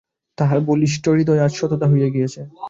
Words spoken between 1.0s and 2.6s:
হৃদয় আজ শতধা হইয়া গিয়াছে।